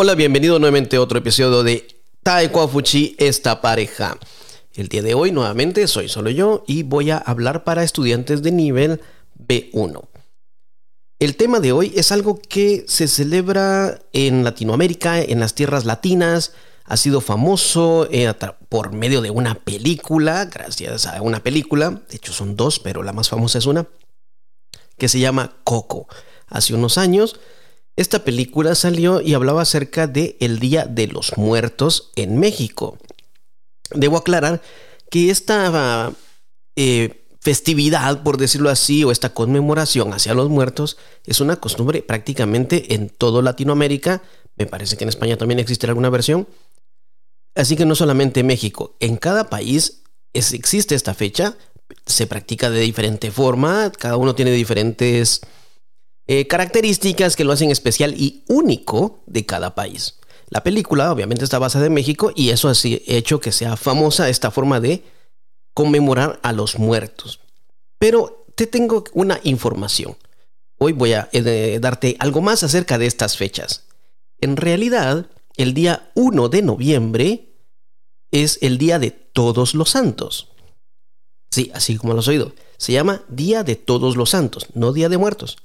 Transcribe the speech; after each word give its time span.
Hola, 0.00 0.14
bienvenido 0.14 0.60
nuevamente 0.60 0.94
a 0.94 1.00
otro 1.00 1.18
episodio 1.18 1.64
de 1.64 1.88
Taekwondo 2.22 2.68
Fuchi, 2.68 3.16
esta 3.18 3.60
pareja. 3.60 4.16
El 4.74 4.86
día 4.86 5.02
de 5.02 5.14
hoy 5.14 5.32
nuevamente 5.32 5.88
soy 5.88 6.08
solo 6.08 6.30
yo 6.30 6.62
y 6.68 6.84
voy 6.84 7.10
a 7.10 7.18
hablar 7.18 7.64
para 7.64 7.82
estudiantes 7.82 8.40
de 8.44 8.52
nivel 8.52 9.00
B1. 9.36 10.04
El 11.18 11.34
tema 11.34 11.58
de 11.58 11.72
hoy 11.72 11.92
es 11.96 12.12
algo 12.12 12.38
que 12.38 12.84
se 12.86 13.08
celebra 13.08 13.98
en 14.12 14.44
Latinoamérica, 14.44 15.20
en 15.20 15.40
las 15.40 15.56
tierras 15.56 15.84
latinas, 15.84 16.52
ha 16.84 16.96
sido 16.96 17.20
famoso 17.20 18.06
eh, 18.12 18.32
por 18.68 18.92
medio 18.92 19.20
de 19.20 19.30
una 19.30 19.56
película, 19.56 20.44
gracias 20.44 21.06
a 21.06 21.20
una 21.22 21.42
película, 21.42 22.02
de 22.08 22.18
hecho 22.18 22.32
son 22.32 22.54
dos, 22.54 22.78
pero 22.78 23.02
la 23.02 23.12
más 23.12 23.30
famosa 23.30 23.58
es 23.58 23.66
una, 23.66 23.88
que 24.96 25.08
se 25.08 25.18
llama 25.18 25.56
Coco. 25.64 26.06
Hace 26.46 26.72
unos 26.72 26.98
años 26.98 27.40
esta 27.98 28.22
película 28.22 28.76
salió 28.76 29.20
y 29.20 29.34
hablaba 29.34 29.62
acerca 29.62 30.06
de 30.06 30.36
el 30.38 30.60
Día 30.60 30.86
de 30.86 31.08
los 31.08 31.36
Muertos 31.36 32.12
en 32.14 32.38
México. 32.38 32.96
Debo 33.90 34.16
aclarar 34.16 34.62
que 35.10 35.30
esta 35.30 36.12
eh, 36.76 37.26
festividad, 37.40 38.22
por 38.22 38.36
decirlo 38.36 38.70
así, 38.70 39.02
o 39.02 39.10
esta 39.10 39.34
conmemoración 39.34 40.12
hacia 40.12 40.34
los 40.34 40.48
muertos, 40.48 40.96
es 41.26 41.40
una 41.40 41.56
costumbre 41.56 42.02
prácticamente 42.02 42.94
en 42.94 43.08
toda 43.08 43.42
Latinoamérica. 43.42 44.22
Me 44.54 44.66
parece 44.66 44.96
que 44.96 45.02
en 45.02 45.08
España 45.08 45.36
también 45.36 45.58
existe 45.58 45.88
alguna 45.88 46.08
versión. 46.08 46.46
Así 47.56 47.74
que 47.74 47.84
no 47.84 47.96
solamente 47.96 48.40
en 48.40 48.46
México, 48.46 48.94
en 49.00 49.16
cada 49.16 49.50
país 49.50 50.04
existe 50.32 50.94
esta 50.94 51.14
fecha, 51.14 51.56
se 52.06 52.28
practica 52.28 52.70
de 52.70 52.78
diferente 52.78 53.32
forma, 53.32 53.90
cada 53.90 54.16
uno 54.16 54.36
tiene 54.36 54.52
diferentes 54.52 55.40
eh, 56.28 56.46
características 56.46 57.36
que 57.36 57.44
lo 57.44 57.52
hacen 57.52 57.70
especial 57.70 58.14
y 58.14 58.44
único 58.48 59.22
de 59.26 59.46
cada 59.46 59.74
país. 59.74 60.18
La 60.50 60.62
película 60.62 61.10
obviamente 61.10 61.42
está 61.42 61.58
basada 61.58 61.86
en 61.86 61.94
México 61.94 62.32
y 62.34 62.50
eso 62.50 62.68
ha 62.68 62.74
hecho 62.82 63.40
que 63.40 63.50
sea 63.50 63.76
famosa 63.76 64.28
esta 64.28 64.50
forma 64.50 64.78
de 64.78 65.02
conmemorar 65.74 66.38
a 66.42 66.52
los 66.52 66.78
muertos. 66.78 67.40
Pero 67.98 68.46
te 68.54 68.66
tengo 68.66 69.04
una 69.14 69.40
información. 69.42 70.16
Hoy 70.78 70.92
voy 70.92 71.14
a 71.14 71.28
eh, 71.32 71.78
darte 71.80 72.16
algo 72.18 72.40
más 72.40 72.62
acerca 72.62 72.98
de 72.98 73.06
estas 73.06 73.36
fechas. 73.36 73.84
En 74.40 74.56
realidad, 74.56 75.26
el 75.56 75.74
día 75.74 76.10
1 76.14 76.48
de 76.48 76.62
noviembre 76.62 77.48
es 78.30 78.58
el 78.60 78.78
Día 78.78 78.98
de 78.98 79.10
Todos 79.10 79.74
los 79.74 79.90
Santos. 79.90 80.48
Sí, 81.50 81.70
así 81.74 81.96
como 81.96 82.12
lo 82.12 82.20
has 82.20 82.28
oído. 82.28 82.52
Se 82.76 82.92
llama 82.92 83.22
Día 83.28 83.64
de 83.64 83.76
Todos 83.76 84.16
los 84.16 84.30
Santos, 84.30 84.66
no 84.74 84.92
Día 84.92 85.08
de 85.08 85.18
Muertos. 85.18 85.56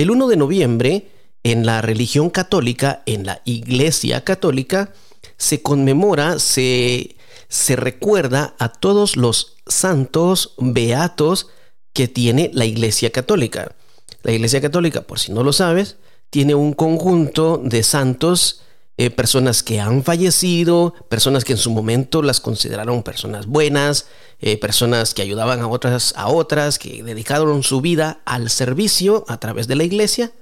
El 0.00 0.10
1 0.10 0.28
de 0.28 0.38
noviembre, 0.38 1.10
en 1.42 1.66
la 1.66 1.82
religión 1.82 2.30
católica, 2.30 3.02
en 3.04 3.26
la 3.26 3.42
Iglesia 3.44 4.24
Católica, 4.24 4.94
se 5.36 5.60
conmemora, 5.60 6.38
se, 6.38 7.16
se 7.48 7.76
recuerda 7.76 8.54
a 8.58 8.72
todos 8.72 9.18
los 9.18 9.58
santos 9.66 10.54
beatos 10.56 11.48
que 11.92 12.08
tiene 12.08 12.50
la 12.54 12.64
Iglesia 12.64 13.10
Católica. 13.10 13.76
La 14.22 14.32
Iglesia 14.32 14.62
Católica, 14.62 15.02
por 15.02 15.18
si 15.18 15.32
no 15.32 15.44
lo 15.44 15.52
sabes, 15.52 15.98
tiene 16.30 16.54
un 16.54 16.72
conjunto 16.72 17.60
de 17.62 17.82
santos, 17.82 18.62
eh, 19.00 19.08
personas 19.08 19.62
que 19.62 19.80
han 19.80 20.04
fallecido, 20.04 20.92
personas 21.08 21.46
que 21.46 21.52
en 21.52 21.58
su 21.58 21.70
momento 21.70 22.20
las 22.20 22.38
consideraron 22.38 23.02
personas 23.02 23.46
buenas, 23.46 24.08
eh, 24.40 24.58
personas 24.58 25.14
que 25.14 25.22
ayudaban 25.22 25.62
a 25.62 25.68
otras, 25.68 26.12
a 26.18 26.28
otras, 26.28 26.78
que 26.78 27.02
dedicaron 27.02 27.62
su 27.62 27.80
vida 27.80 28.20
al 28.26 28.50
servicio 28.50 29.24
a 29.26 29.40
través 29.40 29.68
de 29.68 29.76
la 29.76 29.84
iglesia 29.84 30.32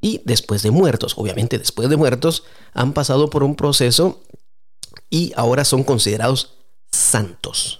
y 0.00 0.22
después 0.24 0.64
de 0.64 0.72
muertos, 0.72 1.14
obviamente 1.18 1.56
después 1.56 1.88
de 1.88 1.96
muertos, 1.96 2.42
han 2.74 2.94
pasado 2.94 3.30
por 3.30 3.44
un 3.44 3.54
proceso 3.54 4.20
y 5.08 5.32
ahora 5.36 5.64
son 5.64 5.84
considerados 5.84 6.56
santos. 6.90 7.78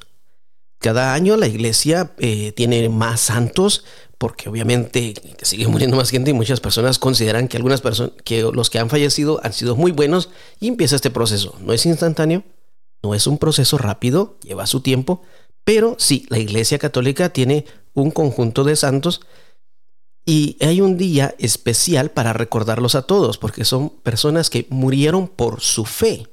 Cada 0.78 1.12
año 1.12 1.36
la 1.36 1.48
iglesia 1.48 2.12
eh, 2.18 2.52
tiene 2.52 2.88
más 2.88 3.20
santos 3.20 3.84
porque 4.20 4.50
obviamente 4.50 5.14
sigue 5.40 5.66
muriendo 5.66 5.96
más 5.96 6.10
gente 6.10 6.28
y 6.28 6.34
muchas 6.34 6.60
personas 6.60 6.98
consideran 6.98 7.48
que 7.48 7.56
algunas 7.56 7.80
personas, 7.80 8.12
que 8.22 8.42
los 8.42 8.68
que 8.68 8.78
han 8.78 8.90
fallecido 8.90 9.40
han 9.42 9.54
sido 9.54 9.76
muy 9.76 9.92
buenos 9.92 10.28
y 10.60 10.68
empieza 10.68 10.94
este 10.94 11.08
proceso. 11.10 11.56
No 11.60 11.72
es 11.72 11.86
instantáneo, 11.86 12.44
no 13.02 13.14
es 13.14 13.26
un 13.26 13.38
proceso 13.38 13.78
rápido, 13.78 14.36
lleva 14.42 14.66
su 14.66 14.82
tiempo, 14.82 15.22
pero 15.64 15.96
sí, 15.98 16.26
la 16.28 16.38
Iglesia 16.38 16.78
Católica 16.78 17.30
tiene 17.30 17.64
un 17.94 18.10
conjunto 18.10 18.62
de 18.62 18.76
santos 18.76 19.22
y 20.26 20.58
hay 20.60 20.82
un 20.82 20.98
día 20.98 21.34
especial 21.38 22.10
para 22.10 22.34
recordarlos 22.34 22.96
a 22.96 23.06
todos, 23.06 23.38
porque 23.38 23.64
son 23.64 23.88
personas 23.88 24.50
que 24.50 24.66
murieron 24.68 25.28
por 25.28 25.62
su 25.62 25.86
fe. 25.86 26.26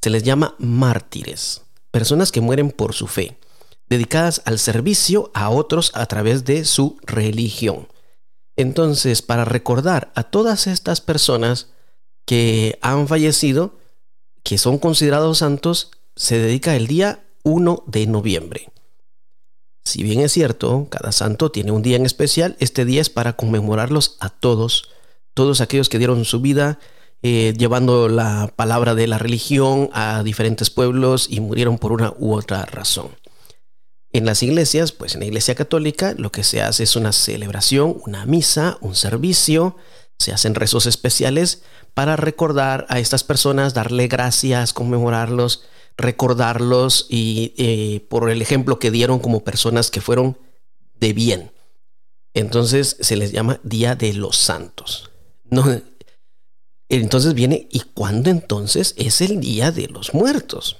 Se 0.00 0.08
les 0.08 0.22
llama 0.22 0.54
mártires, 0.58 1.60
personas 1.90 2.32
que 2.32 2.40
mueren 2.40 2.70
por 2.70 2.94
su 2.94 3.06
fe, 3.06 3.36
dedicadas 3.88 4.42
al 4.44 4.58
servicio 4.58 5.30
a 5.34 5.50
otros 5.50 5.92
a 5.94 6.06
través 6.06 6.44
de 6.44 6.64
su 6.64 6.98
religión. 7.02 7.88
Entonces, 8.56 9.22
para 9.22 9.44
recordar 9.44 10.10
a 10.14 10.24
todas 10.24 10.66
estas 10.66 11.00
personas 11.00 11.68
que 12.24 12.78
han 12.82 13.06
fallecido, 13.06 13.78
que 14.42 14.58
son 14.58 14.78
considerados 14.78 15.38
santos, 15.38 15.90
se 16.16 16.38
dedica 16.38 16.74
el 16.74 16.86
día 16.86 17.24
1 17.42 17.84
de 17.86 18.06
noviembre. 18.06 18.72
Si 19.84 20.02
bien 20.02 20.20
es 20.20 20.32
cierto, 20.32 20.88
cada 20.90 21.12
santo 21.12 21.52
tiene 21.52 21.70
un 21.70 21.82
día 21.82 21.96
en 21.96 22.06
especial, 22.06 22.56
este 22.58 22.84
día 22.84 23.00
es 23.00 23.10
para 23.10 23.34
conmemorarlos 23.34 24.16
a 24.18 24.30
todos, 24.30 24.90
todos 25.32 25.60
aquellos 25.60 25.88
que 25.88 25.98
dieron 25.98 26.24
su 26.24 26.40
vida 26.40 26.80
eh, 27.22 27.54
llevando 27.56 28.08
la 28.08 28.52
palabra 28.56 28.94
de 28.94 29.06
la 29.06 29.18
religión 29.18 29.90
a 29.92 30.22
diferentes 30.22 30.70
pueblos 30.70 31.28
y 31.30 31.40
murieron 31.40 31.78
por 31.78 31.92
una 31.92 32.14
u 32.18 32.34
otra 32.34 32.64
razón. 32.64 33.10
En 34.16 34.24
las 34.24 34.42
iglesias, 34.42 34.92
pues 34.92 35.12
en 35.12 35.20
la 35.20 35.26
iglesia 35.26 35.54
católica, 35.54 36.14
lo 36.16 36.32
que 36.32 36.42
se 36.42 36.62
hace 36.62 36.84
es 36.84 36.96
una 36.96 37.12
celebración, 37.12 38.00
una 38.06 38.24
misa, 38.24 38.78
un 38.80 38.94
servicio, 38.94 39.76
se 40.18 40.32
hacen 40.32 40.54
rezos 40.54 40.86
especiales 40.86 41.64
para 41.92 42.16
recordar 42.16 42.86
a 42.88 42.98
estas 42.98 43.24
personas, 43.24 43.74
darle 43.74 44.08
gracias, 44.08 44.72
conmemorarlos, 44.72 45.64
recordarlos 45.98 47.08
y 47.10 47.52
eh, 47.58 48.06
por 48.08 48.30
el 48.30 48.40
ejemplo 48.40 48.78
que 48.78 48.90
dieron 48.90 49.18
como 49.18 49.44
personas 49.44 49.90
que 49.90 50.00
fueron 50.00 50.38
de 50.98 51.12
bien. 51.12 51.52
Entonces 52.32 52.96
se 52.98 53.16
les 53.16 53.32
llama 53.32 53.60
Día 53.64 53.96
de 53.96 54.14
los 54.14 54.38
Santos. 54.38 55.10
No, 55.44 55.62
entonces 56.88 57.34
viene, 57.34 57.68
¿y 57.70 57.80
cuándo 57.80 58.30
entonces 58.30 58.94
es 58.96 59.20
el 59.20 59.40
Día 59.40 59.72
de 59.72 59.88
los 59.88 60.14
Muertos? 60.14 60.78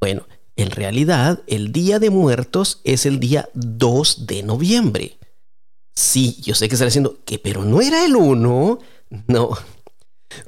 Bueno, 0.00 0.26
en 0.58 0.72
realidad 0.72 1.40
el 1.46 1.70
Día 1.70 2.00
de 2.00 2.10
Muertos 2.10 2.80
es 2.82 3.06
el 3.06 3.20
día 3.20 3.48
2 3.54 4.26
de 4.26 4.42
noviembre. 4.42 5.16
Sí, 5.94 6.36
yo 6.42 6.56
sé 6.56 6.68
que 6.68 6.74
está 6.74 6.84
diciendo 6.84 7.20
que, 7.24 7.38
pero 7.38 7.64
no 7.64 7.80
era 7.80 8.04
el 8.04 8.16
1. 8.16 8.78
No. 9.28 9.50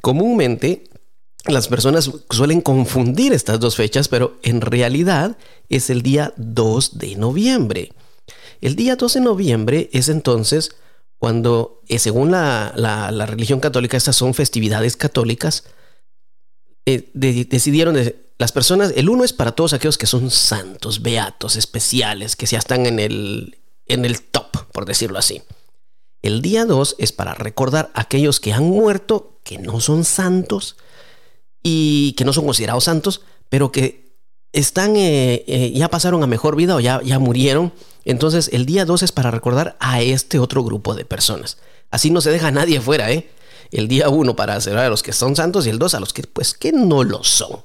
Comúnmente 0.02 0.84
las 1.46 1.68
personas 1.68 2.10
suelen 2.28 2.60
confundir 2.60 3.32
estas 3.32 3.60
dos 3.60 3.76
fechas, 3.76 4.08
pero 4.08 4.36
en 4.42 4.60
realidad 4.60 5.38
es 5.68 5.90
el 5.90 6.02
día 6.02 6.34
2 6.36 6.98
de 6.98 7.14
noviembre. 7.14 7.92
El 8.60 8.74
día 8.74 8.96
2 8.96 9.14
de 9.14 9.20
noviembre 9.20 9.90
es 9.92 10.08
entonces 10.08 10.74
cuando, 11.18 11.82
eh, 11.86 12.00
según 12.00 12.32
la, 12.32 13.26
religión 13.28 13.60
católica, 13.60 13.96
estas 13.96 14.16
son 14.16 14.34
festividades 14.34 14.96
católicas, 14.96 15.64
eh, 16.84 17.10
decidieron, 17.14 17.96
las 18.40 18.52
personas, 18.52 18.94
el 18.96 19.10
uno 19.10 19.22
es 19.22 19.34
para 19.34 19.52
todos 19.52 19.74
aquellos 19.74 19.98
que 19.98 20.06
son 20.06 20.30
santos, 20.30 21.02
beatos, 21.02 21.56
especiales, 21.56 22.36
que 22.36 22.46
ya 22.46 22.56
están 22.56 22.86
en 22.86 22.98
el, 22.98 23.58
en 23.84 24.06
el 24.06 24.22
top, 24.22 24.56
por 24.72 24.86
decirlo 24.86 25.18
así. 25.18 25.42
El 26.22 26.40
día 26.40 26.64
2 26.64 26.96
es 26.96 27.12
para 27.12 27.34
recordar 27.34 27.90
a 27.92 28.00
aquellos 28.00 28.40
que 28.40 28.54
han 28.54 28.64
muerto, 28.64 29.38
que 29.44 29.58
no 29.58 29.78
son 29.80 30.04
santos, 30.04 30.78
y 31.62 32.14
que 32.14 32.24
no 32.24 32.32
son 32.32 32.46
considerados 32.46 32.84
santos, 32.84 33.20
pero 33.50 33.72
que 33.72 34.16
están, 34.52 34.96
eh, 34.96 35.44
eh, 35.46 35.72
ya 35.74 35.90
pasaron 35.90 36.22
a 36.22 36.26
mejor 36.26 36.56
vida 36.56 36.74
o 36.76 36.80
ya, 36.80 37.02
ya 37.02 37.18
murieron. 37.18 37.74
Entonces 38.06 38.48
el 38.54 38.64
día 38.64 38.86
2 38.86 39.02
es 39.02 39.12
para 39.12 39.30
recordar 39.30 39.76
a 39.80 40.00
este 40.00 40.38
otro 40.38 40.64
grupo 40.64 40.94
de 40.94 41.04
personas. 41.04 41.58
Así 41.90 42.10
no 42.10 42.22
se 42.22 42.30
deja 42.30 42.48
a 42.48 42.52
nadie 42.52 42.80
fuera, 42.80 43.12
¿eh? 43.12 43.28
El 43.70 43.86
día 43.86 44.08
1 44.08 44.34
para 44.34 44.58
celebrar 44.62 44.86
a 44.86 44.88
los 44.88 45.02
que 45.02 45.12
son 45.12 45.36
santos 45.36 45.66
y 45.66 45.68
el 45.68 45.78
2 45.78 45.92
a 45.92 46.00
los 46.00 46.14
que 46.14 46.22
pues 46.22 46.54
que 46.54 46.72
no 46.72 47.04
lo 47.04 47.22
son. 47.22 47.64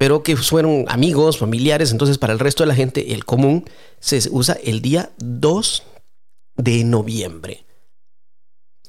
Pero 0.00 0.22
que 0.22 0.34
fueron 0.34 0.86
amigos, 0.88 1.36
familiares, 1.36 1.92
entonces 1.92 2.16
para 2.16 2.32
el 2.32 2.38
resto 2.38 2.62
de 2.62 2.68
la 2.68 2.74
gente 2.74 3.12
el 3.12 3.26
común 3.26 3.66
se 3.98 4.18
usa 4.30 4.56
el 4.64 4.80
día 4.80 5.10
2 5.18 5.82
de 6.56 6.84
noviembre. 6.84 7.66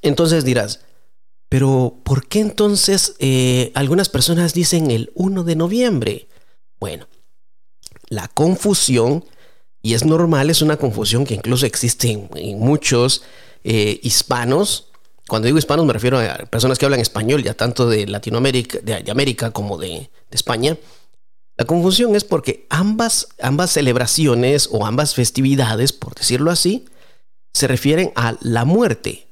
Entonces 0.02 0.46
dirás, 0.46 0.80
pero, 1.50 1.98
¿por 2.06 2.30
qué 2.30 2.40
entonces 2.40 3.16
eh, 3.20 3.74
algunas 3.76 4.08
personas 4.08 4.54
dicen 4.54 4.90
el 4.90 5.12
1 5.16 5.44
de 5.44 5.58
noviembre? 5.58 6.30
Bueno, 6.80 7.10
la 8.08 8.30
confusión, 8.30 9.26
y 9.82 9.96
es 9.96 10.06
normal, 10.06 10.50
es 10.50 10.62
una 10.62 10.78
confusión 10.78 11.26
que 11.26 11.34
incluso 11.34 11.66
existe 11.66 12.10
en, 12.10 12.58
muchos 12.58 13.24
eh, 13.66 14.00
hispanos, 14.02 14.88
cuando 15.28 15.48
digo 15.48 15.58
hispanos 15.58 15.86
me 15.86 15.92
refiero 15.92 16.20
a 16.20 16.38
personas 16.46 16.78
que 16.78 16.86
hablan 16.86 17.02
español, 17.02 17.44
ya 17.44 17.54
tanto 17.54 17.90
de 17.90 18.08
Latinoamérica, 18.08 18.80
de, 18.80 19.12
América 19.12 19.52
como 19.52 19.78
de, 19.78 19.90
de, 19.90 20.10
España. 20.32 20.78
La 21.62 21.68
confusión 21.68 22.16
es 22.16 22.24
porque 22.24 22.66
ambas, 22.72 23.28
ambas 23.40 23.70
celebraciones 23.70 24.68
o 24.72 24.88
ambas 24.88 25.14
festividades, 25.14 25.94
por 25.94 26.16
decirlo 26.16 26.50
así, 26.50 26.86
se 27.54 27.68
refieren 27.68 28.12
a 28.16 28.36
la 28.42 28.66
muerte. 28.66 29.28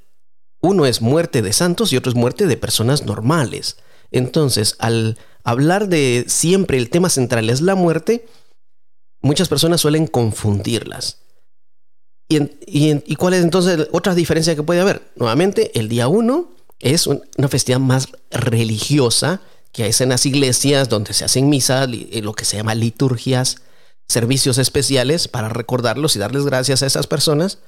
Uno 0.62 0.86
es 0.86 1.02
muerte 1.02 1.42
de 1.42 1.54
santos 1.54 1.92
y 1.92 1.98
otro 1.98 2.12
es 2.12 2.16
muerte 2.16 2.46
de 2.46 2.56
personas 2.56 3.04
normales. 3.04 3.78
Entonces, 4.12 4.76
al 4.78 5.18
hablar 5.44 5.90
de 5.90 6.26
siempre 6.28 6.78
el 6.78 6.92
tema 6.92 7.10
central 7.10 7.50
es 7.50 7.62
la 7.62 7.74
muerte, 7.74 8.28
muchas 9.22 9.50
personas 9.50 9.82
suelen 9.82 10.06
confundirlas. 10.06 11.24
¿Y, 12.28 13.16
cuál 13.16 13.34
es 13.34 13.44
entonces 13.44 13.88
otra 13.92 14.14
diferencia 14.14 14.56
que 14.56 14.62
puede 14.62 14.82
haber? 14.82 15.02
Nuevamente, 15.16 15.72
el 15.80 15.90
día 15.90 16.08
1 16.08 16.48
es 16.78 17.08
una 17.08 17.48
festividad 17.48 17.80
más 17.80 18.10
religiosa 18.30 19.42
que 19.72 19.88
es 19.88 20.02
en 20.02 20.10
las 20.10 20.26
iglesias 20.26 20.90
donde 20.90 21.14
se 21.14 21.26
hacen 21.26 21.50
misas, 21.50 21.90
eh, 21.92 22.22
lo 22.22 22.34
que 22.34 22.46
se 22.46 22.58
llama 22.58 22.76
liturgias, 22.76 23.58
servicios 24.08 24.58
especiales 24.58 25.28
para 25.28 25.50
recordarlos 25.50 26.16
y 26.16 26.20
darles 26.20 26.46
gracias 26.46 26.82
a 26.82 26.88
esas 26.88 27.08
personas, 27.08 27.60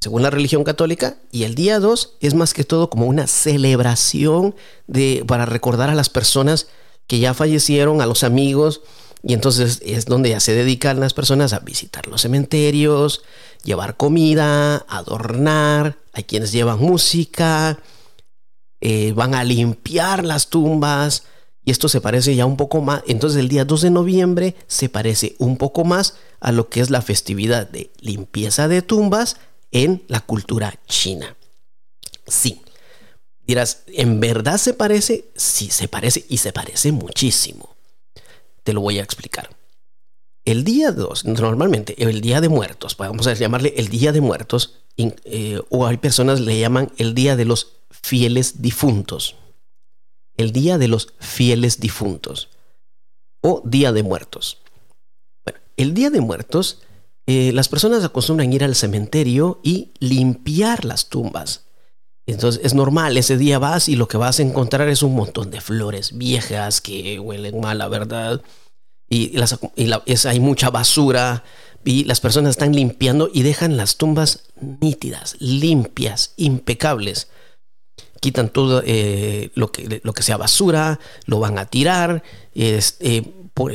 según 0.00 0.22
la 0.22 0.30
religión 0.30 0.64
católica. 0.64 1.18
Y 1.30 1.44
el 1.44 1.54
día 1.54 1.78
2 1.78 2.16
es 2.20 2.34
más 2.34 2.54
que 2.54 2.64
todo 2.64 2.90
como 2.90 3.06
una 3.06 3.26
celebración 3.26 4.54
de, 4.86 5.24
para 5.26 5.46
recordar 5.46 5.90
a 5.90 5.94
las 5.94 6.08
personas 6.08 6.68
que 7.06 7.18
ya 7.18 7.34
fallecieron, 7.34 8.00
a 8.00 8.06
los 8.06 8.24
amigos, 8.24 8.80
y 9.22 9.34
entonces 9.34 9.80
es 9.84 10.06
donde 10.06 10.30
ya 10.30 10.40
se 10.40 10.54
dedican 10.54 11.00
las 11.00 11.14
personas 11.14 11.52
a 11.52 11.60
visitar 11.60 12.06
los 12.06 12.22
cementerios, 12.22 13.22
llevar 13.64 13.96
comida, 13.96 14.84
adornar, 14.88 15.98
hay 16.12 16.24
quienes 16.24 16.52
llevan 16.52 16.78
música, 16.78 17.78
eh, 18.80 19.12
van 19.12 19.34
a 19.34 19.44
limpiar 19.44 20.24
las 20.24 20.48
tumbas, 20.48 21.24
y 21.64 21.72
esto 21.72 21.88
se 21.88 22.00
parece 22.00 22.34
ya 22.36 22.46
un 22.46 22.56
poco 22.56 22.80
más, 22.80 23.02
entonces 23.06 23.40
el 23.40 23.48
día 23.48 23.64
2 23.64 23.82
de 23.82 23.90
noviembre 23.90 24.54
se 24.68 24.88
parece 24.88 25.34
un 25.38 25.56
poco 25.56 25.84
más 25.84 26.14
a 26.38 26.52
lo 26.52 26.68
que 26.68 26.80
es 26.80 26.90
la 26.90 27.02
festividad 27.02 27.68
de 27.68 27.90
limpieza 28.00 28.68
de 28.68 28.82
tumbas 28.82 29.36
en 29.72 30.04
la 30.06 30.20
cultura 30.20 30.78
china. 30.86 31.36
Sí. 32.26 32.62
Dirás, 33.46 33.82
¿en 33.88 34.20
verdad 34.20 34.58
se 34.58 34.74
parece? 34.74 35.26
Sí, 35.36 35.70
se 35.70 35.88
parece 35.88 36.24
y 36.28 36.38
se 36.38 36.52
parece 36.52 36.92
muchísimo. 36.92 37.76
Te 38.62 38.72
lo 38.72 38.80
voy 38.80 38.98
a 38.98 39.02
explicar. 39.02 39.50
El 40.44 40.62
día 40.62 40.92
2, 40.92 41.24
normalmente, 41.24 42.00
el 42.02 42.20
día 42.20 42.40
de 42.40 42.48
muertos, 42.48 42.96
vamos 42.96 43.26
a 43.26 43.34
llamarle 43.34 43.74
el 43.76 43.88
día 43.88 44.12
de 44.12 44.20
muertos, 44.20 44.78
eh, 44.96 45.60
o 45.70 45.86
hay 45.86 45.96
personas 45.96 46.40
le 46.40 46.58
llaman 46.58 46.92
el 46.98 47.14
día 47.14 47.34
de 47.34 47.44
los 47.44 47.75
fieles 48.06 48.62
difuntos. 48.62 49.34
El 50.36 50.52
día 50.52 50.78
de 50.78 50.86
los 50.86 51.14
fieles 51.18 51.80
difuntos. 51.80 52.50
O 53.40 53.62
día 53.64 53.92
de 53.92 54.04
muertos. 54.04 54.58
El 55.76 55.92
día 55.92 56.10
de 56.10 56.20
muertos, 56.20 56.82
eh, 57.26 57.50
las 57.52 57.68
personas 57.68 58.04
acostumbran 58.04 58.52
ir 58.52 58.62
al 58.62 58.76
cementerio 58.76 59.60
y 59.64 59.92
limpiar 59.98 60.84
las 60.84 61.08
tumbas. 61.08 61.64
Entonces 62.26 62.60
es 62.64 62.74
normal, 62.74 63.16
ese 63.16 63.36
día 63.36 63.58
vas 63.58 63.88
y 63.88 63.96
lo 63.96 64.06
que 64.06 64.16
vas 64.16 64.38
a 64.38 64.42
encontrar 64.42 64.88
es 64.88 65.02
un 65.02 65.14
montón 65.16 65.50
de 65.50 65.60
flores 65.60 66.16
viejas 66.16 66.80
que 66.80 67.18
huelen 67.18 67.60
mal, 67.60 67.78
la 67.78 67.88
verdad. 67.88 68.40
Y, 69.08 69.36
hay 70.26 70.40
mucha 70.40 70.70
basura 70.70 71.42
y 71.84 72.04
las 72.04 72.20
personas 72.20 72.50
están 72.50 72.74
limpiando 72.74 73.30
y 73.32 73.42
dejan 73.42 73.76
las 73.76 73.96
tumbas 73.96 74.44
nítidas, 74.80 75.36
limpias, 75.40 76.34
impecables. 76.36 77.28
Quitan 78.20 78.48
todo 78.48 78.82
eh, 78.84 79.50
lo, 79.54 79.70
que, 79.70 80.00
lo 80.02 80.12
que 80.12 80.22
sea 80.22 80.36
basura, 80.36 81.00
lo 81.26 81.38
van 81.40 81.58
a 81.58 81.66
tirar, 81.66 82.22
eh, 82.54 82.80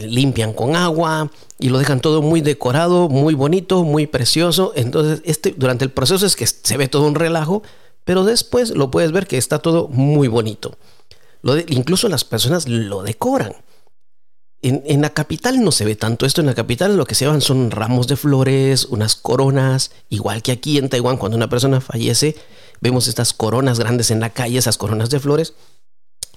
limpian 0.07 0.53
con 0.53 0.75
agua 0.75 1.31
y 1.59 1.69
lo 1.69 1.79
dejan 1.79 2.01
todo 2.01 2.21
muy 2.21 2.41
decorado, 2.41 3.09
muy 3.09 3.33
bonito, 3.33 3.83
muy 3.83 4.07
precioso. 4.07 4.73
Entonces, 4.75 5.21
este, 5.25 5.53
durante 5.57 5.85
el 5.85 5.91
proceso 5.91 6.25
es 6.25 6.35
que 6.35 6.47
se 6.47 6.77
ve 6.77 6.87
todo 6.87 7.07
un 7.07 7.15
relajo, 7.15 7.63
pero 8.03 8.23
después 8.23 8.71
lo 8.71 8.91
puedes 8.91 9.11
ver 9.11 9.27
que 9.27 9.37
está 9.37 9.59
todo 9.59 9.87
muy 9.87 10.27
bonito. 10.27 10.77
incluso 11.67 12.07
las 12.09 12.23
personas 12.23 12.67
lo 12.67 13.03
decoran. 13.03 13.53
En, 14.63 15.01
la 15.01 15.09
capital 15.09 15.63
no 15.63 15.71
se 15.71 15.85
ve 15.85 15.95
tanto 15.95 16.27
esto. 16.27 16.41
En 16.41 16.47
la 16.47 16.53
capital 16.53 16.95
lo 16.95 17.05
que 17.05 17.15
se 17.15 17.25
van 17.25 17.41
son 17.41 17.71
ramos 17.71 18.07
de 18.07 18.15
flores, 18.15 18.85
unas 18.85 19.15
coronas, 19.15 19.91
igual 20.09 20.43
que 20.43 20.51
aquí 20.51 20.77
en 20.77 20.89
Taiwán 20.89 21.17
cuando 21.17 21.35
una 21.35 21.49
persona 21.49 21.81
fallece, 21.81 22.35
vemos 22.81 23.07
estas 23.07 23.33
coronas 23.33 23.79
grandes 23.79 24.11
en 24.11 24.19
la 24.19 24.31
calle, 24.31 24.57
esas 24.57 24.77
coronas 24.77 25.09
de 25.09 25.19
flores. 25.19 25.53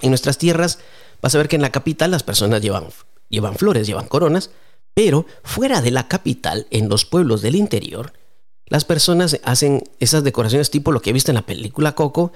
En 0.02 0.10
nuestras 0.10 0.38
tierras 0.38 0.78
vas 1.20 1.34
a 1.34 1.38
ver 1.38 1.48
que 1.48 1.56
en 1.56 1.62
la 1.62 1.72
capital 1.72 2.10
las 2.10 2.22
personas 2.22 2.62
llevan, 2.62 2.86
llevan 3.28 3.56
flores, 3.56 3.86
llevan 3.86 4.06
coronas, 4.06 4.50
pero 4.94 5.26
fuera 5.42 5.80
de 5.80 5.90
la 5.90 6.06
capital, 6.06 6.66
en 6.70 6.88
los 6.88 7.04
pueblos 7.04 7.42
del 7.42 7.56
interior, 7.56 8.12
las 8.66 8.84
personas 8.84 9.40
hacen 9.42 9.82
esas 9.98 10.24
decoraciones 10.24 10.70
tipo 10.70 10.92
lo 10.92 11.00
que 11.00 11.10
he 11.10 11.12
visto 11.12 11.30
en 11.30 11.36
la 11.36 11.46
película 11.46 11.94
Coco. 11.94 12.32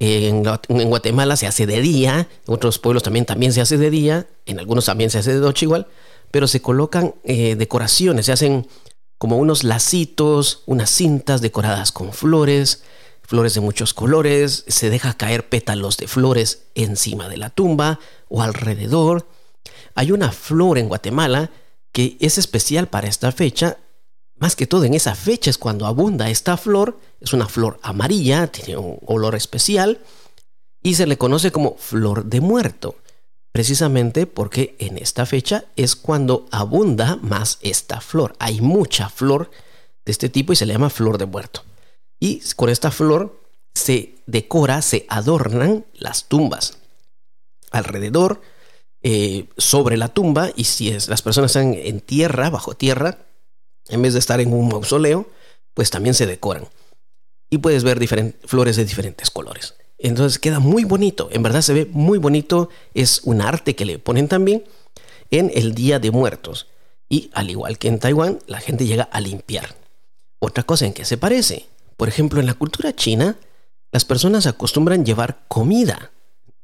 En, 0.00 0.42
Guatemala 0.42 1.36
se 1.36 1.46
hace 1.46 1.66
de 1.66 1.80
día, 1.80 2.28
en 2.46 2.54
otros 2.54 2.78
pueblos 2.78 3.02
también, 3.02 3.26
también 3.26 3.52
se 3.52 3.60
hace 3.60 3.76
de 3.78 3.90
día, 3.90 4.28
en 4.46 4.58
algunos 4.58 4.86
también 4.86 5.10
se 5.10 5.18
hace 5.18 5.34
de 5.34 5.40
noche 5.40 5.66
igual, 5.66 5.88
pero 6.30 6.46
se 6.46 6.62
colocan 6.62 7.14
eh, 7.24 7.56
decoraciones, 7.56 8.26
se 8.26 8.32
hacen 8.32 8.68
como 9.18 9.36
unos 9.38 9.64
lacitos, 9.64 10.62
unas 10.66 10.90
cintas 10.90 11.40
decoradas 11.40 11.90
con 11.90 12.12
flores, 12.12 12.84
flores 13.28 13.54
de 13.54 13.60
muchos 13.60 13.94
colores, 13.94 14.64
se 14.66 14.90
deja 14.90 15.14
caer 15.14 15.48
pétalos 15.48 15.98
de 15.98 16.08
flores 16.08 16.64
encima 16.74 17.28
de 17.28 17.36
la 17.36 17.50
tumba 17.50 18.00
o 18.28 18.42
alrededor. 18.42 19.28
Hay 19.94 20.10
una 20.10 20.32
flor 20.32 20.78
en 20.78 20.88
Guatemala 20.88 21.50
que 21.92 22.16
es 22.20 22.38
especial 22.38 22.88
para 22.88 23.06
esta 23.06 23.30
fecha 23.30 23.78
más 24.38 24.54
que 24.54 24.66
todo 24.66 24.84
en 24.84 24.94
esa 24.94 25.14
fecha 25.14 25.50
es 25.50 25.58
cuando 25.58 25.86
abunda 25.86 26.30
esta 26.30 26.56
flor. 26.56 26.98
Es 27.20 27.32
una 27.32 27.48
flor 27.48 27.78
amarilla, 27.82 28.46
tiene 28.46 28.76
un 28.76 28.98
olor 29.06 29.34
especial 29.34 29.98
y 30.82 30.94
se 30.94 31.06
le 31.06 31.18
conoce 31.18 31.50
como 31.50 31.76
flor 31.76 32.24
de 32.26 32.40
muerto. 32.40 32.96
Precisamente 33.50 34.26
porque 34.26 34.76
en 34.78 34.98
esta 34.98 35.26
fecha 35.26 35.64
es 35.74 35.96
cuando 35.96 36.46
abunda 36.52 37.16
más 37.16 37.58
esta 37.62 38.00
flor. 38.00 38.36
Hay 38.38 38.60
mucha 38.60 39.08
flor 39.08 39.50
de 40.04 40.12
este 40.12 40.28
tipo 40.28 40.52
y 40.52 40.56
se 40.56 40.66
le 40.66 40.74
llama 40.74 40.90
flor 40.90 41.18
de 41.18 41.26
muerto. 41.26 41.64
Y 42.20 42.40
con 42.56 42.68
esta 42.68 42.90
flor 42.90 43.40
se 43.74 44.14
decora, 44.26 44.82
se 44.82 45.06
adornan 45.08 45.86
las 45.94 46.24
tumbas. 46.24 46.78
Alrededor, 47.70 48.40
eh, 49.02 49.46
sobre 49.56 49.96
la 49.96 50.08
tumba, 50.08 50.50
y 50.56 50.64
si 50.64 50.90
las 50.90 51.22
personas 51.22 51.54
están 51.54 51.74
en 51.74 52.00
tierra, 52.00 52.50
bajo 52.50 52.74
tierra, 52.74 53.18
en 53.88 54.02
vez 54.02 54.12
de 54.12 54.18
estar 54.18 54.40
en 54.40 54.52
un 54.52 54.68
mausoleo, 54.68 55.28
pues 55.74 55.90
también 55.90 56.14
se 56.14 56.26
decoran. 56.26 56.68
Y 57.50 57.58
puedes 57.58 57.84
ver 57.84 57.98
flores 58.46 58.76
de 58.76 58.84
diferentes 58.84 59.30
colores. 59.30 59.74
Entonces 59.98 60.38
queda 60.38 60.60
muy 60.60 60.84
bonito, 60.84 61.28
en 61.32 61.42
verdad 61.42 61.62
se 61.62 61.72
ve 61.72 61.88
muy 61.90 62.18
bonito, 62.18 62.68
es 62.94 63.20
un 63.24 63.40
arte 63.40 63.74
que 63.74 63.84
le 63.84 63.98
ponen 63.98 64.28
también 64.28 64.64
en 65.30 65.50
el 65.54 65.74
Día 65.74 65.98
de 65.98 66.10
Muertos. 66.10 66.66
Y 67.08 67.30
al 67.32 67.50
igual 67.50 67.78
que 67.78 67.88
en 67.88 67.98
Taiwán, 67.98 68.38
la 68.46 68.60
gente 68.60 68.86
llega 68.86 69.04
a 69.04 69.20
limpiar. 69.20 69.74
Otra 70.38 70.62
cosa 70.62 70.86
en 70.86 70.92
que 70.92 71.04
se 71.04 71.16
parece, 71.16 71.66
por 71.98 72.08
ejemplo, 72.08 72.40
en 72.40 72.46
la 72.46 72.54
cultura 72.54 72.96
china, 72.96 73.36
las 73.92 74.06
personas 74.06 74.46
acostumbran 74.46 75.04
llevar 75.04 75.44
comida. 75.48 76.12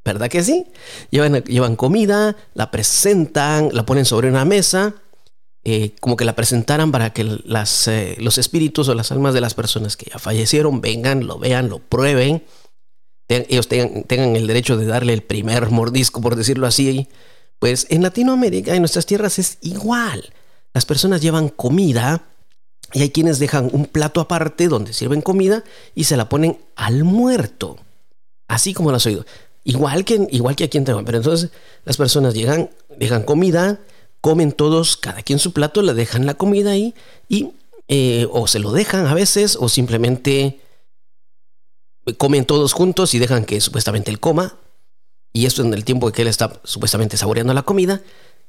¿Verdad 0.02 0.30
que 0.30 0.42
sí? 0.42 0.66
Llevan, 1.10 1.44
llevan 1.44 1.76
comida, 1.76 2.36
la 2.54 2.70
presentan, 2.70 3.68
la 3.72 3.84
ponen 3.84 4.06
sobre 4.06 4.28
una 4.28 4.46
mesa 4.46 4.94
eh, 5.66 5.94
como 5.98 6.16
que 6.16 6.26
la 6.26 6.36
presentaran 6.36 6.92
para 6.92 7.14
que 7.14 7.24
las, 7.24 7.88
eh, 7.88 8.16
los 8.18 8.36
espíritus 8.36 8.86
o 8.90 8.94
las 8.94 9.10
almas 9.10 9.32
de 9.32 9.40
las 9.40 9.54
personas 9.54 9.96
que 9.96 10.10
ya 10.10 10.18
fallecieron 10.18 10.82
vengan, 10.82 11.26
lo 11.26 11.38
vean, 11.38 11.70
lo 11.70 11.78
prueben. 11.78 12.44
ellos 13.28 13.66
tengan, 13.68 14.02
tengan, 14.02 14.36
el 14.36 14.46
derecho 14.46 14.76
de 14.76 14.84
darle 14.84 15.14
el 15.14 15.22
primer 15.22 15.70
mordisco, 15.70 16.20
por 16.20 16.36
decirlo 16.36 16.66
así. 16.66 17.08
Pues 17.58 17.86
en 17.88 18.02
Latinoamérica, 18.02 18.74
en 18.74 18.82
nuestras 18.82 19.06
tierras, 19.06 19.38
es 19.38 19.56
igual. 19.62 20.34
Las 20.74 20.84
personas 20.84 21.22
llevan 21.22 21.48
comida 21.48 22.22
y 22.94 23.02
hay 23.02 23.10
quienes 23.10 23.40
dejan 23.40 23.68
un 23.72 23.86
plato 23.86 24.20
aparte 24.20 24.68
donde 24.68 24.92
sirven 24.92 25.20
comida 25.20 25.64
y 25.96 26.04
se 26.04 26.16
la 26.16 26.28
ponen 26.28 26.58
al 26.76 27.02
muerto. 27.02 27.76
Así 28.46 28.72
como 28.72 28.90
lo 28.90 28.96
has 28.96 29.06
oído. 29.06 29.26
Igual 29.64 30.04
que, 30.04 30.28
igual 30.30 30.54
que 30.54 30.64
aquí 30.64 30.78
en 30.78 30.84
Taiwán. 30.84 31.04
Pero 31.04 31.18
entonces 31.18 31.50
las 31.84 31.96
personas 31.96 32.34
llegan, 32.34 32.70
dejan 32.96 33.24
comida, 33.24 33.80
comen 34.20 34.52
todos, 34.52 34.96
cada 34.96 35.22
quien 35.22 35.40
su 35.40 35.52
plato, 35.52 35.82
le 35.82 35.92
dejan 35.92 36.24
la 36.24 36.34
comida 36.34 36.70
ahí 36.70 36.94
y 37.28 37.50
eh, 37.88 38.28
o 38.30 38.46
se 38.46 38.60
lo 38.60 38.70
dejan 38.70 39.06
a 39.06 39.14
veces 39.14 39.58
o 39.60 39.68
simplemente 39.68 40.60
comen 42.16 42.44
todos 42.44 42.72
juntos 42.72 43.12
y 43.14 43.18
dejan 43.18 43.44
que 43.44 43.60
supuestamente 43.60 44.12
él 44.12 44.20
coma. 44.20 44.56
Y 45.32 45.46
esto 45.46 45.62
en 45.62 45.74
el 45.74 45.84
tiempo 45.84 46.12
que 46.12 46.22
él 46.22 46.28
está 46.28 46.60
supuestamente 46.62 47.16
saboreando 47.16 47.54
la 47.54 47.62
comida. 47.62 48.02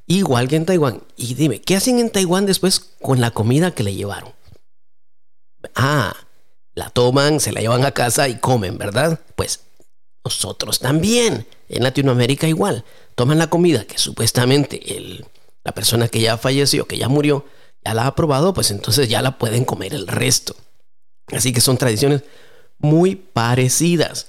Igual 0.07 0.47
que 0.47 0.55
en 0.55 0.65
Taiwán. 0.65 1.01
Y 1.17 1.33
dime, 1.33 1.61
¿qué 1.61 1.75
hacen 1.75 1.99
en 1.99 2.09
Taiwán 2.09 2.45
después 2.45 2.79
con 3.01 3.21
la 3.21 3.31
comida 3.31 3.71
que 3.71 3.83
le 3.83 3.95
llevaron? 3.95 4.33
Ah, 5.73 6.15
la 6.75 6.89
toman, 6.89 7.39
se 7.39 7.51
la 7.51 7.61
llevan 7.61 7.85
a 7.85 7.91
casa 7.91 8.27
y 8.27 8.37
comen, 8.37 8.77
¿verdad? 8.77 9.19
Pues 9.35 9.61
nosotros 10.23 10.79
también, 10.79 11.47
en 11.69 11.83
Latinoamérica 11.83 12.47
igual, 12.47 12.83
toman 13.15 13.39
la 13.39 13.49
comida 13.49 13.85
que 13.85 13.97
supuestamente 13.97 14.97
el, 14.97 15.25
la 15.63 15.71
persona 15.71 16.07
que 16.07 16.21
ya 16.21 16.37
falleció, 16.37 16.87
que 16.87 16.97
ya 16.97 17.07
murió, 17.07 17.45
ya 17.83 17.93
la 17.93 18.07
ha 18.07 18.15
probado, 18.15 18.53
pues 18.53 18.71
entonces 18.71 19.09
ya 19.09 19.21
la 19.21 19.37
pueden 19.37 19.65
comer 19.65 19.93
el 19.93 20.07
resto. 20.07 20.55
Así 21.27 21.53
que 21.53 21.61
son 21.61 21.77
tradiciones 21.77 22.23
muy 22.77 23.15
parecidas. 23.15 24.27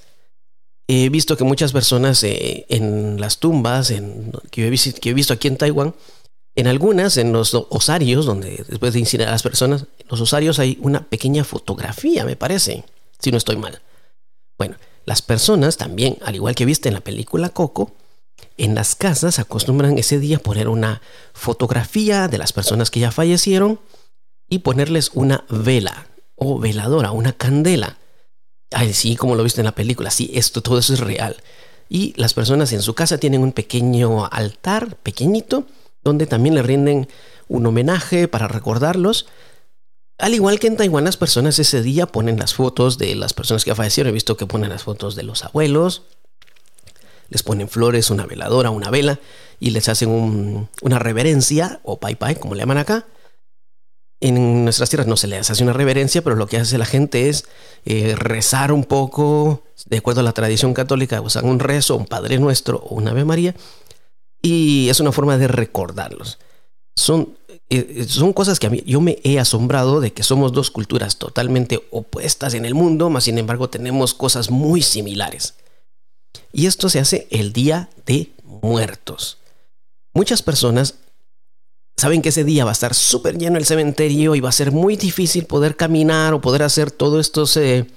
He 0.87 1.09
visto 1.09 1.35
que 1.35 1.43
muchas 1.43 1.73
personas 1.73 2.23
eh, 2.23 2.65
en 2.69 3.19
las 3.19 3.39
tumbas 3.39 3.91
en, 3.91 4.31
que, 4.51 4.67
he 4.67 5.13
visto 5.13 5.33
aquí 5.33 5.47
en 5.47 5.57
Taiwán, 5.57 5.93
en 6.55 6.67
algunas, 6.67 7.17
en 7.17 7.33
los 7.33 7.53
osarios, 7.53 8.25
donde 8.25 8.63
después 8.67 8.93
de 8.93 8.99
incinerar 8.99 9.29
a 9.29 9.35
las 9.35 9.43
personas, 9.43 9.85
en 9.99 10.07
los 10.09 10.21
osarios 10.21 10.59
hay 10.59 10.77
una 10.81 11.03
pequeña 11.03 11.43
fotografía, 11.43 12.25
me 12.25 12.35
parece, 12.35 12.85
si 13.19 13.31
no 13.31 13.37
estoy 13.37 13.57
mal. 13.57 13.81
Bueno, 14.57 14.77
las 15.05 15.21
personas 15.21 15.77
también, 15.77 16.17
al 16.25 16.35
igual 16.35 16.55
que 16.55 16.65
viste 16.65 16.89
en 16.89 16.95
la 16.95 17.01
película 17.01 17.49
Coco, 17.49 17.91
en 18.57 18.73
las 18.73 18.95
casas 18.95 19.39
acostumbran 19.39 19.97
ese 19.97 20.19
día 20.19 20.39
poner 20.39 20.67
una 20.67 21.01
fotografía 21.33 22.27
de 22.27 22.37
las 22.37 22.53
personas 22.53 22.89
que 22.89 22.99
ya 22.99 23.11
fallecieron 23.11 23.79
y 24.49 24.59
ponerles 24.59 25.11
una 25.13 25.45
vela 25.49 26.07
o 26.35 26.59
veladora, 26.59 27.11
una 27.11 27.33
candela. 27.33 27.97
Ay, 28.71 28.93
sí, 28.93 29.15
como 29.15 29.35
lo 29.35 29.43
viste 29.43 29.61
en 29.61 29.65
la 29.65 29.75
película, 29.75 30.11
sí, 30.11 30.31
esto, 30.33 30.61
todo 30.61 30.79
eso 30.79 30.93
es 30.93 30.99
real. 30.99 31.37
Y 31.89 32.13
las 32.17 32.33
personas 32.33 32.73
en 32.73 32.81
su 32.81 32.93
casa 32.93 33.17
tienen 33.17 33.41
un 33.41 33.53
pequeño 33.53 34.25
altar, 34.25 34.97
pequeñito, 34.97 35.65
donde 36.03 36.27
también 36.27 36.55
le 36.55 36.63
rinden 36.63 37.07
un 37.47 37.65
homenaje 37.65 38.27
para 38.27 38.47
recordarlos. 38.47 39.25
Al 40.17 40.33
igual 40.33 40.59
que 40.59 40.67
en 40.67 40.77
Taiwán, 40.77 41.05
las 41.05 41.15
personas 41.15 41.59
ese 41.59 41.81
día 41.81 42.07
ponen 42.07 42.39
las 42.39 42.53
fotos 42.53 42.97
de 42.97 43.15
las 43.15 43.33
personas 43.33 43.63
que 43.63 43.75
fallecieron. 43.75 44.09
He 44.09 44.13
visto 44.13 44.35
que 44.35 44.47
ponen 44.47 44.69
las 44.69 44.83
fotos 44.83 45.15
de 45.15 45.23
los 45.23 45.45
abuelos, 45.45 46.03
les 47.29 47.43
ponen 47.43 47.69
flores, 47.69 48.09
una 48.09 48.25
veladora, 48.25 48.69
una 48.69 48.89
vela, 48.89 49.19
y 49.59 49.71
les 49.71 49.89
hacen 49.89 50.69
una 50.81 50.99
reverencia, 50.99 51.79
o 51.83 51.99
pai 51.99 52.15
pai, 52.15 52.35
como 52.35 52.55
le 52.55 52.61
llaman 52.61 52.79
acá. 52.79 53.05
En 54.19 54.63
nuestras 54.63 54.89
tierras 54.89 55.07
no 55.07 55.15
se 55.15 55.27
les 55.27 55.49
hace 55.49 55.63
una 55.63 55.73
reverencia, 55.73 56.23
pero 56.23 56.35
lo 56.35 56.47
que 56.47 56.57
hace 56.57 56.77
la 56.79 56.85
gente 56.85 57.29
es 57.29 57.45
eh, 57.85 58.15
rezar 58.15 58.71
un 58.71 58.83
poco, 58.83 59.63
de 59.85 59.97
acuerdo 59.97 60.21
a 60.21 60.23
la 60.23 60.31
tradición 60.31 60.73
católica, 60.73 61.21
usan 61.21 61.45
un 61.45 61.59
rezo, 61.59 61.95
un 61.95 62.07
Padre 62.07 62.39
Nuestro 62.39 62.77
o 62.77 62.95
una 62.95 63.11
Ave 63.11 63.25
María, 63.25 63.55
y 64.41 64.89
es 64.89 64.99
una 64.99 65.11
forma 65.11 65.37
de 65.37 65.47
recordarlos. 65.47 66.39
Son, 66.95 67.37
eh, 67.69 68.05
son 68.09 68.33
cosas 68.33 68.59
que 68.59 68.65
a 68.65 68.69
mí 68.71 68.83
yo 68.87 69.01
me 69.01 69.19
he 69.23 69.37
asombrado 69.37 69.99
de 69.99 70.11
que 70.11 70.23
somos 70.23 70.51
dos 70.51 70.71
culturas 70.71 71.17
totalmente 71.17 71.87
opuestas 71.91 72.55
en 72.55 72.65
el 72.65 72.73
mundo, 72.73 73.11
mas 73.11 73.25
sin 73.25 73.37
embargo 73.37 73.69
tenemos 73.69 74.15
cosas 74.15 74.49
muy 74.49 74.81
similares. 74.81 75.53
Y 76.51 76.65
esto 76.65 76.89
se 76.89 76.99
hace 76.99 77.27
el 77.29 77.53
Día 77.53 77.89
de 78.07 78.31
Muertos. 78.43 79.37
Muchas 80.13 80.41
personas 80.41 80.95
saben 81.97 82.21
que 82.21 82.29
ese 82.29 82.43
día 82.43 82.63
va 82.63 82.71
a 82.71 82.73
estar 82.73 82.93
súper 82.93 83.37
lleno 83.37 83.57
el 83.57 83.65
cementerio 83.65 84.35
y 84.35 84.39
va 84.39 84.49
a 84.49 84.53
ser 84.53 84.71
muy 84.71 84.95
difícil 84.95 85.45
poder 85.45 85.75
caminar 85.75 86.33
o 86.33 86.41
poder 86.41 86.63
hacer 86.63 86.91
todos 86.91 87.25
estos 87.25 87.57
eh, 87.57 87.87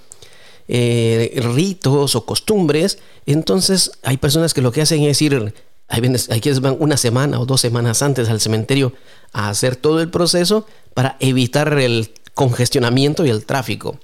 eh, 0.68 1.40
ritos 1.54 2.16
o 2.16 2.26
costumbres. 2.26 2.98
Entonces 3.26 3.92
hay 4.02 4.16
personas 4.16 4.54
que 4.54 4.62
lo 4.62 4.72
que 4.72 4.82
hacen 4.82 5.02
es 5.02 5.20
ir, 5.22 5.54
hay, 5.88 6.02
hay 6.30 6.40
quienes 6.40 6.60
van 6.60 6.76
una 6.80 6.96
semana 6.96 7.38
o 7.38 7.46
dos 7.46 7.60
semanas 7.60 8.02
antes 8.02 8.28
al 8.28 8.40
cementerio 8.40 8.94
a 9.32 9.50
hacer 9.50 9.76
todo 9.76 10.00
el 10.00 10.10
proceso 10.10 10.66
para 10.94 11.16
evitar 11.20 11.78
el 11.78 12.12
congestionamiento 12.34 13.24
y 13.26 13.30
el 13.30 13.44
tráfico 13.44 13.98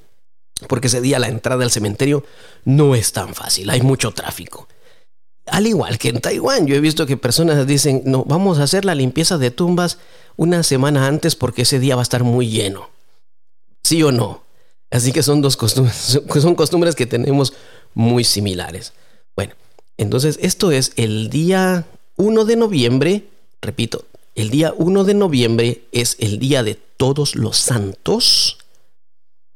porque 0.68 0.86
ese 0.86 1.00
día 1.00 1.18
la 1.18 1.28
entrada 1.28 1.64
al 1.64 1.70
cementerio 1.70 2.24
no 2.64 2.94
es 2.94 3.12
tan 3.12 3.34
fácil, 3.34 3.70
hay 3.70 3.82
mucho 3.82 4.12
tráfico. 4.12 4.68
Al 5.46 5.66
igual 5.66 5.98
que 5.98 6.08
en 6.08 6.20
Taiwán, 6.20 6.66
yo 6.66 6.74
he 6.74 6.80
visto 6.80 7.06
que 7.06 7.16
personas 7.16 7.66
dicen, 7.66 8.02
no, 8.04 8.24
vamos 8.24 8.58
a 8.58 8.64
hacer 8.64 8.84
la 8.84 8.94
limpieza 8.94 9.38
de 9.38 9.50
tumbas 9.50 9.98
una 10.36 10.62
semana 10.62 11.06
antes 11.06 11.36
porque 11.36 11.62
ese 11.62 11.78
día 11.78 11.94
va 11.94 12.02
a 12.02 12.04
estar 12.04 12.24
muy 12.24 12.48
lleno. 12.48 12.90
¿Sí 13.84 14.02
o 14.02 14.10
no? 14.10 14.42
Así 14.90 15.12
que 15.12 15.22
son 15.22 15.42
dos 15.42 15.56
costumbres, 15.56 16.20
son 16.40 16.54
costumbres 16.54 16.94
que 16.94 17.06
tenemos 17.06 17.52
muy 17.94 18.24
similares. 18.24 18.92
Bueno, 19.36 19.54
entonces 19.96 20.38
esto 20.42 20.70
es 20.72 20.92
el 20.96 21.30
día 21.30 21.86
1 22.16 22.44
de 22.44 22.56
noviembre, 22.56 23.24
repito, 23.62 24.04
el 24.34 24.50
día 24.50 24.74
1 24.76 25.04
de 25.04 25.14
noviembre 25.14 25.82
es 25.92 26.16
el 26.18 26.38
día 26.38 26.62
de 26.62 26.74
todos 26.74 27.36
los 27.36 27.56
santos 27.56 28.58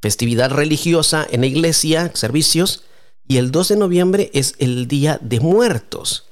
festividad 0.01 0.51
religiosa 0.51 1.27
en 1.31 1.43
la 1.43 1.47
iglesia, 1.47 2.11
servicios, 2.15 2.85
y 3.31 3.39
el 3.39 3.53
2 3.53 3.69
de 3.69 3.77
noviembre 3.77 4.29
es 4.35 4.57
el 4.59 4.89
Día 4.89 5.17
de 5.23 5.39
Muertos. 5.39 6.25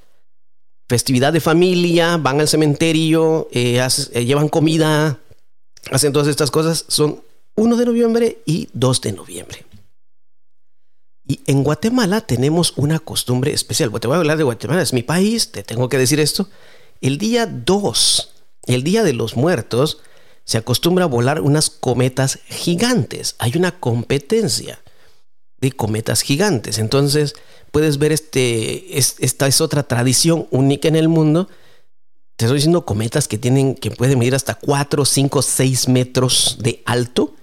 Festividad 0.89 1.33
de 1.33 1.39
familia, 1.39 2.17
van 2.17 2.41
al 2.41 2.49
cementerio, 2.49 3.49
eh, 3.53 3.81
eh, 3.81 4.25
llevan 4.25 4.49
comida, 4.49 5.21
hacen 5.93 6.13
todas 6.13 6.27
estas 6.27 6.51
cosas. 6.51 6.87
Son 6.89 7.23
1 7.55 7.77
de 7.77 7.87
noviembre 7.87 8.43
y 8.47 8.69
2 8.73 9.01
de 9.01 9.13
noviembre. 9.13 9.65
Y 11.25 11.39
en 11.47 11.63
Guatemala 11.63 12.23
tenemos 12.23 12.73
una 12.77 12.99
costumbre 12.99 13.53
especial. 13.53 13.93
Te 14.01 14.09
voy 14.09 14.17
a 14.17 14.19
hablar 14.19 14.37
de 14.37 14.43
Guatemala, 14.43 14.83
es 14.83 14.93
mi 14.93 15.05
país, 15.05 15.53
te 15.53 15.63
tengo 15.63 15.89
que 15.89 15.99
decir 15.99 16.19
esto. 16.19 16.49
El 17.01 17.19
día 17.19 17.47
2, 17.47 18.35
el 18.67 18.83
Día 18.83 19.05
de 19.05 19.13
los 19.13 19.37
Muertos, 19.37 20.01
se 20.43 20.59
acostumbra 20.59 21.05
a 21.05 21.07
volar 21.07 21.43
unas 21.43 21.71
cometas 21.71 22.41
gigantes. 22.49 23.37
Hay 23.39 23.53
una 23.55 23.79
competencia 23.79 24.81
de 25.61 25.73
cometas 25.73 26.23
gigantes. 26.23 26.79
Entonces, 26.79 27.35
puedes 27.71 27.99
ver 27.99 28.13
este, 28.13 28.99
esta 28.99 29.47
es 29.47 29.61
otra 29.61 29.83
tradición 29.83 30.47
única 30.51 30.89
en 30.89 30.97
el 30.97 31.09
mundo. 31.09 31.49
Te 32.37 32.45
estoy 32.45 32.59
diciendo 32.59 32.85
cometas 32.85 33.27
que 33.29 33.39
tienen, 33.39 33.75
que 33.75 33.91
pueden 33.91 34.19
medir 34.19 34.35
hasta 34.35 34.55
4, 34.55 35.05
5, 35.05 35.43
6 35.43 35.89
metros 35.89 36.59
de 36.61 36.83
alto. 36.87 37.35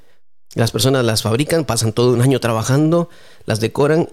Las 0.53 0.71
personas 0.71 1.03
las 1.03 1.21
fabrican, 1.21 1.65
pasan 1.65 1.91
todo 1.91 2.13
un 2.13 2.21
año 2.21 2.39
trabajando, 2.39 3.09
las 3.45 3.59
decoran 3.59 4.09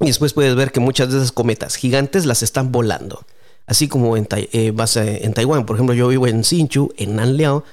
y 0.00 0.06
después 0.06 0.32
puedes 0.32 0.54
ver 0.54 0.72
que 0.72 0.80
muchas 0.80 1.10
de 1.10 1.18
esas 1.18 1.32
cometas 1.32 1.76
gigantes 1.76 2.24
las 2.24 2.42
están 2.42 2.72
volando. 2.72 3.24
Así 3.66 3.86
como 3.86 4.16
en, 4.16 4.26
eh, 4.32 4.72
en 4.74 5.34
Taiwán, 5.34 5.66
por 5.66 5.76
ejemplo, 5.76 5.94
yo 5.94 6.08
vivo 6.08 6.26
en 6.26 6.42
Hsinchu, 6.42 6.92
en 6.96 7.16
Nanliao, 7.16 7.64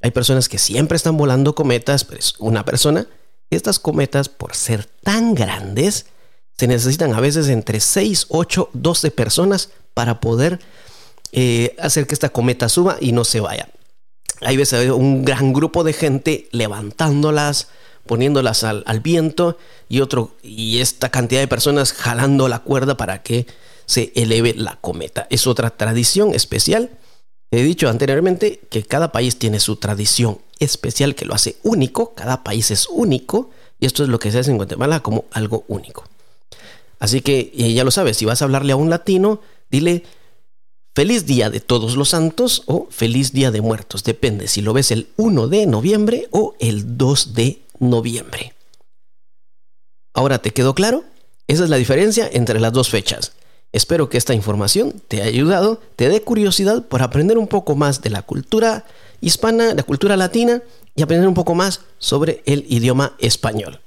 hay 0.00 0.10
personas 0.10 0.48
que 0.48 0.58
siempre 0.58 0.96
están 0.96 1.16
volando 1.16 1.54
cometas, 1.54 2.04
pero 2.04 2.20
es 2.20 2.34
una 2.38 2.64
persona. 2.64 3.06
Estas 3.50 3.78
cometas, 3.78 4.28
por 4.28 4.54
ser 4.54 4.84
tan 5.02 5.34
grandes, 5.34 6.06
se 6.56 6.66
necesitan 6.66 7.14
a 7.14 7.20
veces 7.20 7.48
entre 7.48 7.80
6, 7.80 8.26
8, 8.28 8.70
12 8.72 9.10
personas 9.10 9.70
para 9.92 10.20
poder 10.20 10.60
eh, 11.32 11.76
hacer 11.78 12.06
que 12.06 12.14
esta 12.14 12.28
cometa 12.28 12.68
suba 12.68 12.96
y 13.00 13.12
no 13.12 13.24
se 13.24 13.40
vaya. 13.40 13.68
Hay 14.40 14.56
veces 14.56 14.90
un 14.90 15.24
gran 15.24 15.52
grupo 15.52 15.84
de 15.84 15.92
gente 15.92 16.48
levantándolas, 16.52 17.68
poniéndolas 18.06 18.64
al, 18.64 18.82
al, 18.86 19.00
viento 19.00 19.56
y 19.88 20.00
otro 20.00 20.36
y 20.42 20.80
esta 20.80 21.10
cantidad 21.10 21.40
de 21.40 21.48
personas 21.48 21.92
jalando 21.92 22.48
la 22.48 22.58
cuerda 22.58 22.96
para 22.96 23.22
que 23.22 23.46
se 23.86 24.12
eleve 24.14 24.54
la 24.54 24.76
cometa. 24.80 25.26
Es 25.30 25.46
otra 25.46 25.70
tradición 25.70 26.34
especial 26.34 26.90
He 27.56 27.62
dicho 27.62 27.88
anteriormente 27.88 28.60
que 28.68 28.82
cada 28.82 29.12
país 29.12 29.38
tiene 29.38 29.60
su 29.60 29.76
tradición 29.76 30.38
especial 30.58 31.14
que 31.14 31.24
lo 31.24 31.34
hace 31.34 31.56
único, 31.62 32.14
cada 32.14 32.44
país 32.44 32.70
es 32.70 32.88
único 32.88 33.50
y 33.80 33.86
esto 33.86 34.02
es 34.02 34.08
lo 34.08 34.18
que 34.18 34.30
se 34.30 34.38
hace 34.38 34.50
en 34.50 34.56
Guatemala 34.56 35.00
como 35.00 35.24
algo 35.32 35.64
único. 35.68 36.04
Así 36.98 37.20
que 37.20 37.50
ya 37.74 37.84
lo 37.84 37.90
sabes, 37.90 38.16
si 38.16 38.24
vas 38.24 38.40
a 38.40 38.46
hablarle 38.46 38.72
a 38.72 38.76
un 38.76 38.90
latino, 38.90 39.40
dile 39.70 40.04
feliz 40.94 41.26
día 41.26 41.50
de 41.50 41.60
todos 41.60 41.96
los 41.96 42.10
santos 42.10 42.62
o 42.66 42.86
feliz 42.90 43.32
día 43.32 43.50
de 43.50 43.60
muertos, 43.60 44.04
depende 44.04 44.48
si 44.48 44.62
lo 44.62 44.72
ves 44.72 44.90
el 44.90 45.08
1 45.16 45.48
de 45.48 45.66
noviembre 45.66 46.28
o 46.30 46.54
el 46.60 46.96
2 46.96 47.34
de 47.34 47.62
noviembre. 47.80 48.54
Ahora, 50.14 50.38
¿te 50.38 50.52
quedó 50.52 50.74
claro? 50.74 51.04
Esa 51.48 51.64
es 51.64 51.70
la 51.70 51.76
diferencia 51.76 52.30
entre 52.32 52.60
las 52.60 52.72
dos 52.72 52.88
fechas. 52.88 53.32
Espero 53.72 54.08
que 54.08 54.16
esta 54.16 54.32
información 54.32 55.02
te 55.08 55.20
haya 55.20 55.30
ayudado, 55.30 55.80
te 55.96 56.08
dé 56.08 56.22
curiosidad 56.22 56.84
por 56.84 57.02
aprender 57.02 57.36
un 57.38 57.48
poco 57.48 57.74
más 57.74 58.00
de 58.00 58.10
la 58.10 58.22
cultura 58.22 58.84
hispana, 59.20 59.74
la 59.74 59.82
cultura 59.82 60.16
latina 60.16 60.62
y 60.94 61.02
aprender 61.02 61.28
un 61.28 61.34
poco 61.34 61.54
más 61.54 61.80
sobre 61.98 62.42
el 62.46 62.64
idioma 62.68 63.14
español. 63.18 63.80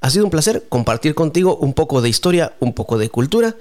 Ha 0.00 0.10
sido 0.10 0.24
un 0.24 0.30
placer 0.30 0.64
compartir 0.68 1.14
contigo 1.14 1.56
un 1.56 1.72
poco 1.72 2.00
de 2.00 2.08
historia, 2.08 2.54
un 2.60 2.74
poco 2.74 2.98
de 2.98 3.08
cultura. 3.08 3.56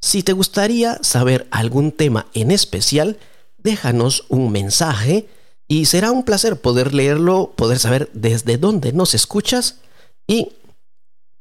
Si 0.00 0.22
te 0.22 0.32
gustaría 0.32 0.98
saber 1.02 1.46
algún 1.50 1.92
tema 1.92 2.26
en 2.34 2.50
especial, 2.50 3.18
déjanos 3.58 4.24
un 4.28 4.52
mensaje 4.52 5.28
y 5.68 5.86
será 5.86 6.10
un 6.10 6.24
placer 6.24 6.60
poder 6.60 6.94
leerlo, 6.94 7.52
poder 7.56 7.78
saber 7.78 8.10
desde 8.12 8.58
dónde 8.58 8.92
nos 8.92 9.14
escuchas 9.14 9.78
y 10.26 10.52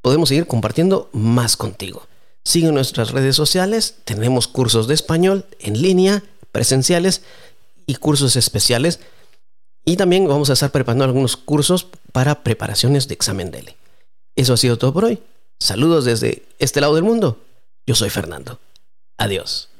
podemos 0.01 0.29
seguir 0.29 0.47
compartiendo 0.47 1.09
más 1.13 1.57
contigo. 1.57 2.07
Sigue 2.43 2.71
nuestras 2.71 3.11
redes 3.11 3.35
sociales, 3.35 3.95
tenemos 4.03 4.47
cursos 4.47 4.87
de 4.87 4.95
español 4.95 5.45
en 5.59 5.81
línea, 5.81 6.23
presenciales 6.51 7.21
y 7.91 7.95
cursos 7.95 8.35
especiales. 8.35 8.99
Y 9.83 9.97
también 9.97 10.27
vamos 10.27 10.49
a 10.49 10.53
estar 10.53 10.71
preparando 10.71 11.03
algunos 11.03 11.35
cursos 11.37 11.87
para 12.11 12.43
preparaciones 12.43 13.07
de 13.07 13.15
examen 13.15 13.51
DELE. 13.51 13.75
Eso 14.35 14.53
ha 14.53 14.57
sido 14.57 14.77
todo 14.77 14.93
por 14.93 15.05
hoy. 15.05 15.19
Saludos 15.59 16.05
desde 16.05 16.43
este 16.59 16.81
lado 16.81 16.95
del 16.95 17.03
mundo. 17.03 17.39
Yo 17.85 17.95
soy 17.95 18.09
Fernando. 18.09 18.59
Adiós. 19.17 19.70